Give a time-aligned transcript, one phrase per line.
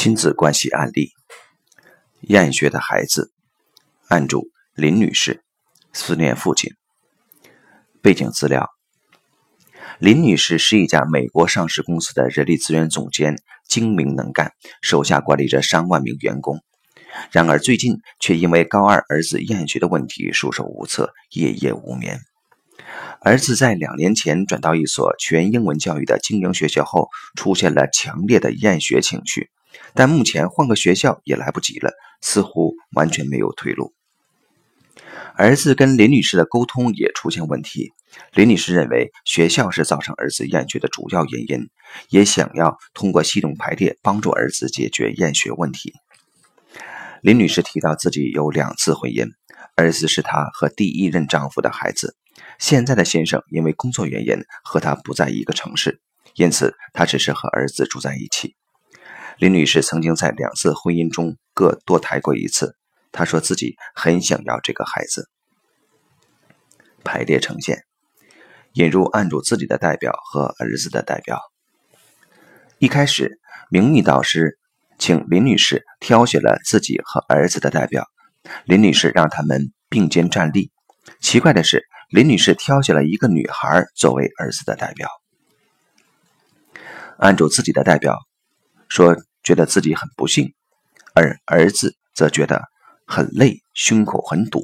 [0.00, 1.10] 亲子关系案例：
[2.20, 3.32] 厌学的孩子。
[4.06, 5.42] 案主林女士
[5.92, 6.70] 思念父亲。
[8.00, 8.70] 背景资料：
[9.98, 16.62] 林女士是一家美国上市公司的人力资源总监，精明能干，手下管理着上万名员工。
[17.32, 22.20] 然而最近却因为高二儿子厌学的问题束手无策，夜夜无眠。
[23.18, 29.50] 儿子在两年前转到一所全英文教育的精英学校后，出现了强烈的厌学情绪。
[29.94, 33.94] 但目前换个学校也来不及了，似乎完全没有退路。
[35.34, 37.92] 儿子跟林女士的沟通也出现问题，
[38.32, 41.68] 林女士认为学校是造成儿子厌学的主要原因，
[42.08, 45.92] 也想要通过系统排列帮助儿子解决厌学问题。
[47.22, 49.28] 林女士提到自己有两次婚姻，
[49.76, 52.16] 儿子是她和第一任丈夫的孩子，
[52.58, 56.00] 现在的先生因为工作原因和她不在一个城市，
[56.34, 58.56] 因此她只是和儿子住在一起。
[59.38, 62.74] 林女士曾经在两次婚姻中各堕胎过一次。
[63.12, 65.30] 她说自己很想要这个孩子。
[67.04, 67.84] 排列呈现，
[68.72, 71.40] 引入案主自己的代表和儿子的代表。
[72.78, 73.38] 一开始，
[73.70, 74.58] 明密导师
[74.98, 78.08] 请林女士挑选了自己和儿子的代表。
[78.64, 80.72] 林女士让他们并肩站立。
[81.20, 85.08] 奇怪的是，林女士挑选了一个女孩作为儿子的代表。
[87.18, 88.18] 案主自己的代表
[88.88, 89.16] 说。
[89.44, 90.52] 觉得自己很不幸，
[91.14, 92.64] 而儿子则觉得
[93.06, 94.62] 很累，胸口很堵。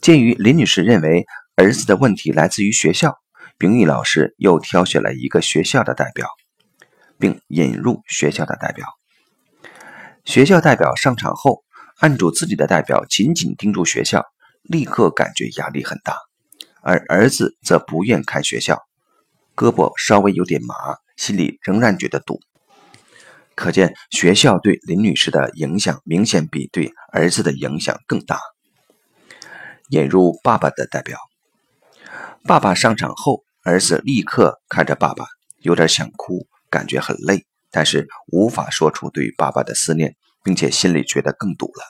[0.00, 3.16] 鉴于林女士认为儿子的问题来自于学校，
[3.58, 6.26] 秉义老师又挑选了一个学校的代表，
[7.16, 8.88] 并引入学校的代表。
[10.24, 11.62] 学校代表上场后，
[11.98, 14.24] 案主自己的代表紧紧盯住学校，
[14.62, 16.16] 立刻感觉压力很大，
[16.80, 18.82] 而儿子则不愿看学校，
[19.54, 20.74] 胳膊稍微有点麻，
[21.16, 22.40] 心里仍然觉得堵。
[23.54, 28.40] 可见学校对林女士的影响明显比对儿子的影响更大。
[29.90, 31.18] 引入爸爸的代表，
[32.44, 35.26] 爸爸上场后，儿子立刻看着爸爸，
[35.60, 41.82] 有点想哭，感觉很累，但是无法说出对爸爸的思念，并且心里觉得更堵了。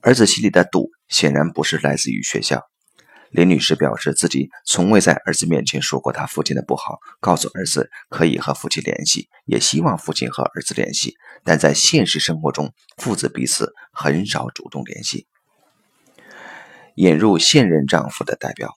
[0.00, 2.62] 儿子心里的堵显然不是来自于学校。
[3.30, 11.16] 林女士表示，自己从未在儿子面前说过他父亲的不好，告诉儿子可以和父亲联系，也希望父亲和儿子联系。
[11.44, 15.26] 但在现实生活中，父子彼此很少主动联系。
[16.94, 18.72] 引入现任丈夫的代表，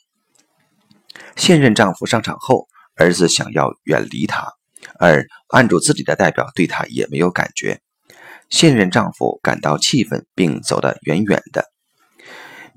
[1.36, 4.54] 现任丈夫上场后，儿子想要远离他，
[5.00, 7.82] 而按住自己的代表对他也没有感觉。
[8.50, 11.72] 现任丈夫感到气愤，并走得远远的。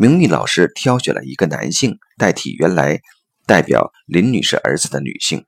[0.03, 2.99] 明密老师挑选了一个男性代替原来
[3.47, 5.45] 代表林女士儿子的女性，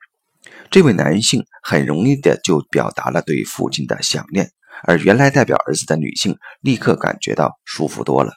[0.71, 4.49] 这位男性很容易的就表达了对父亲的想念，
[4.83, 8.31] 而原来代表儿子的女性立刻感觉到舒服多了。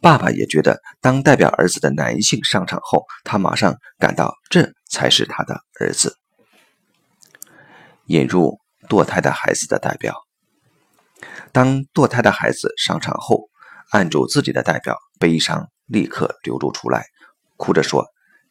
[0.00, 6.18] 爸爸也觉得，当代表儿子的男性上场后，他马上感到这才是他的儿子。
[8.04, 10.14] 引入堕胎的孩子的代表，
[11.50, 13.48] 当堕胎的孩子上场后。
[13.90, 17.06] 按住自己的代表悲伤立刻流露出来，
[17.56, 18.06] 哭着说：“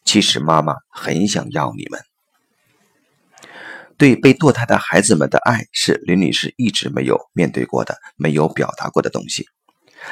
[0.05, 1.99] 其实妈妈很想要你们。”
[3.97, 9.47] 对被堕胎的孩子们的爱是林女士一直没有面对过的、没有表达过的东西。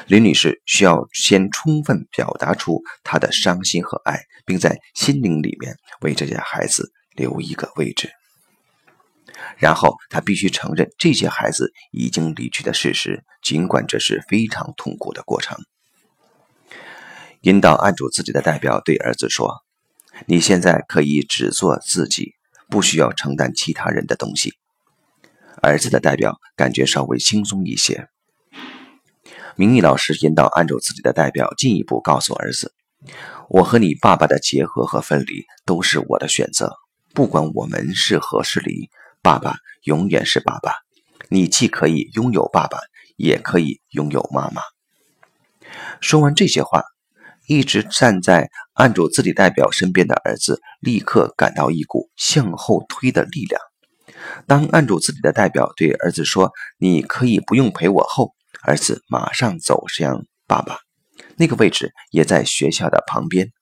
[0.08, 8.10] 林女士需要先充分表达出她的伤心和爱，并在心灵里面为这些孩子留一个位置。
[9.58, 15.58] 然后他必须承认这些孩子已经离去的事实，尽管这是非常痛苦的过程。
[17.42, 19.64] 引导案主自己的代表对儿子说
[20.28, 22.34] ：“你现在可以只做自己，
[22.70, 24.54] 不需要承担其他人的东西。”
[25.62, 28.08] 儿子的代表感觉稍微轻松一些。
[29.56, 32.74] 明义老师引导案主自己的代表进一步告诉儿子
[33.50, 36.74] ：“我和你爸爸的结合和分离都是我的选择，
[37.14, 38.90] 不管我们是合是离。”
[39.24, 40.74] 爸爸永远是爸爸，
[41.30, 42.78] 你既可以拥有爸爸，
[43.16, 44.62] 也可以拥有妈妈。
[46.02, 46.84] 说完这些话，
[47.48, 53.62] 一直站在案主自己代表身边的儿子立刻感到一股向后推的力量。
[54.46, 60.80] 当案主自己的代表对儿子说：“你可以不用陪我。”后，儿子马上走向爸爸，
[61.38, 63.54] 那个位置也在学校的旁边。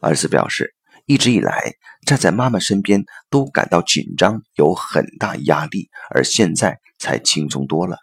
[0.00, 0.72] 儿子表示。
[1.10, 1.74] 一直以来，
[2.06, 7.98] 站在妈妈身边都感到紧张，有很大压力，而现在才轻松多了。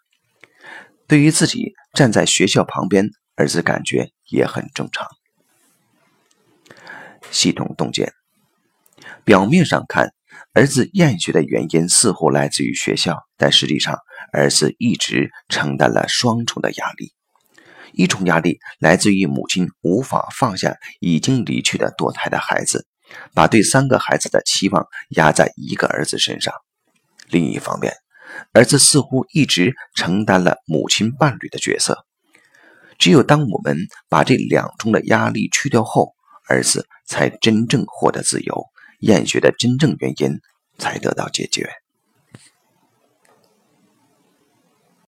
[1.07, 5.07] 对于自己站在学校旁边，儿子感觉也很正常。
[7.31, 8.11] 系统洞见，
[9.23, 10.11] 表面上看，
[10.51, 13.97] 儿子厌学的原因似乎来自于学校，但实际上，
[14.33, 17.13] 儿子一直承担了双重的压力。
[17.93, 22.85] 一种压力来自于母亲无法放下已经离去的堕胎的孩子，
[23.33, 26.53] 把对三个孩子的期望压在一个儿子身上；
[27.29, 27.93] 另一方面，
[28.53, 32.05] 儿子似乎一直承担了母亲伴侣的角色。
[32.97, 33.77] 只有当我们
[34.09, 36.15] 把这两重的压力去掉后，
[36.49, 38.65] 儿子才真正获得自由。
[38.99, 40.39] 厌学的真正原因
[40.79, 41.69] 才得到解决。